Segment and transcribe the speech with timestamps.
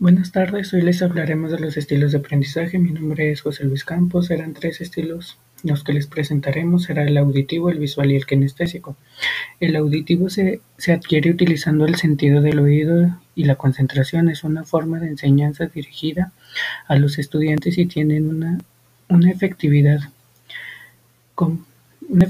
[0.00, 2.78] Buenas tardes, hoy les hablaremos de los estilos de aprendizaje.
[2.78, 4.26] Mi nombre es José Luis Campos.
[4.26, 6.84] Serán tres estilos los que les presentaremos.
[6.84, 8.96] Será el auditivo, el visual y el kinestésico.
[9.58, 14.28] El auditivo se, adquiere utilizando el sentido del oído y la concentración.
[14.28, 16.30] Es una forma de enseñanza dirigida
[16.86, 18.60] a los estudiantes y tienen una,
[19.08, 19.98] una efectividad
[21.34, 21.66] con
[22.08, 22.28] una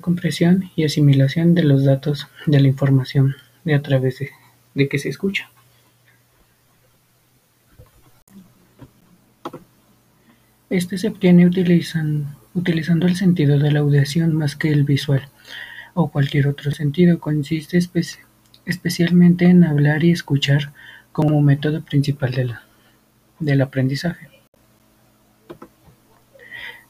[0.00, 4.20] compresión y asimilación de los datos de la información de a través
[4.74, 5.50] de que se escucha.
[10.70, 15.28] Este se obtiene utilizando el sentido de la audición más que el visual
[15.94, 17.18] o cualquier otro sentido.
[17.18, 17.76] Consiste
[18.64, 20.72] especialmente en hablar y escuchar
[21.10, 22.56] como método principal
[23.40, 24.28] del aprendizaje.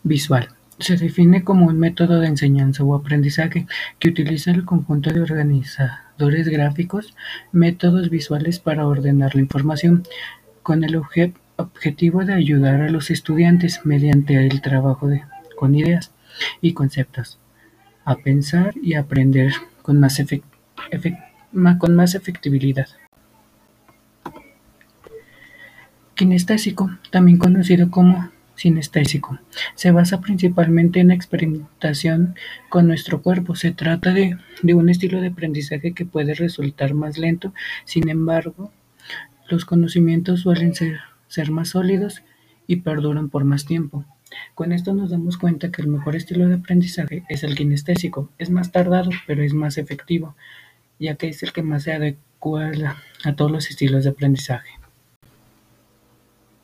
[0.02, 0.50] Visual.
[0.78, 3.66] Se define como un método de enseñanza o aprendizaje
[3.98, 7.14] que utiliza el conjunto de organizadores gráficos,
[7.50, 10.02] métodos visuales para ordenar la información,
[10.62, 15.08] con el objeto objetivo de ayudar a los estudiantes mediante el trabajo
[15.56, 16.12] con ideas
[16.60, 17.38] y conceptos
[18.04, 19.52] a pensar y aprender
[19.82, 20.20] con más,
[21.78, 22.88] con más efectividad.
[26.14, 29.38] Kinestésico, también conocido como sinestésico,
[29.74, 32.34] se basa principalmente en la experimentación
[32.68, 33.54] con nuestro cuerpo.
[33.54, 38.70] Se trata de, de un estilo de aprendizaje que puede resultar más lento, sin embargo,
[39.48, 41.00] los conocimientos suelen ser
[41.30, 42.22] ser más sólidos
[42.66, 44.04] y perduran por más tiempo.
[44.54, 48.28] Con esto nos damos cuenta que el mejor estilo de aprendizaje es el kinestésico.
[48.38, 50.36] Es más tardado, pero es más efectivo,
[50.98, 52.70] ya que es el que más se adecua
[53.24, 54.70] a todos los estilos de aprendizaje.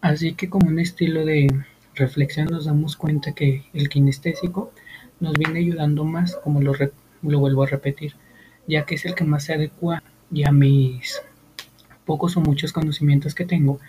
[0.01, 1.49] Así que como un estilo de
[1.95, 4.73] reflexión nos damos cuenta que el kinestésico
[5.21, 6.75] nos viene ayudando más, como lo,
[7.23, 8.15] lo vuelvo a repetir,
[8.69, 11.23] ya que es el que más se adecua y a mis
[12.05, 13.81] pocos o muchos conocimientos que tengo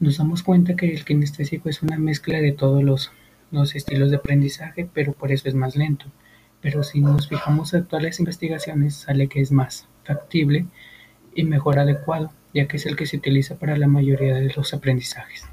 [0.00, 3.12] nos damos cuenta que el kinestésico es una mezcla de todos los,
[3.50, 6.06] los estilos de aprendizaje, pero por eso es más lento.
[6.62, 10.66] Pero si nos fijamos en actuales investigaciones, sale que es más factible
[11.34, 14.74] y mejor adecuado, ya que es el que se utiliza para la mayoría de los
[14.74, 15.46] aprendizajes.